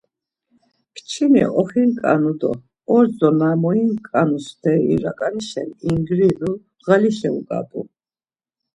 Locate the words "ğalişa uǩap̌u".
6.85-7.81